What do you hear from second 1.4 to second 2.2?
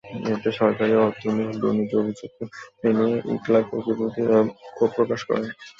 দুর্নীতির